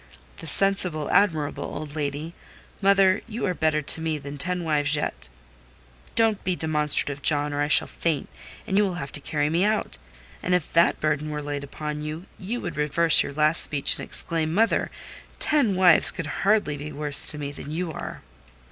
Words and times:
"The 0.37 0.47
sensible, 0.47 1.11
admirable 1.11 1.63
old 1.63 1.95
lady! 1.95 2.33
Mother, 2.81 3.21
you 3.27 3.45
are 3.45 3.53
better 3.53 3.83
to 3.83 4.01
me 4.01 4.17
than 4.17 4.35
ten 4.35 4.63
wives 4.63 4.95
yet." 4.95 5.29
"Don't 6.15 6.43
be 6.43 6.55
demonstrative, 6.55 7.21
John, 7.21 7.53
or 7.53 7.61
I 7.61 7.67
shall 7.67 7.87
faint, 7.87 8.27
and 8.65 8.77
you 8.77 8.83
will 8.83 8.95
have 8.95 9.11
to 9.11 9.19
carry 9.21 9.47
me 9.47 9.63
out; 9.63 9.99
and 10.41 10.55
if 10.55 10.73
that 10.73 10.99
burden 10.99 11.29
were 11.29 11.39
laid 11.43 11.63
upon 11.63 12.01
you, 12.01 12.25
you 12.39 12.59
would 12.61 12.77
reverse 12.77 13.21
your 13.21 13.33
last 13.33 13.63
speech, 13.63 13.99
and 13.99 14.03
exclaim, 14.03 14.51
'Mother, 14.55 14.89
ten 15.37 15.75
wives 15.75 16.09
could 16.09 16.25
hardly 16.41 16.77
be 16.77 16.91
worse 16.91 17.27
to 17.29 17.37
me 17.37 17.51
than 17.51 17.69
you 17.69 17.91
are! 17.91 18.23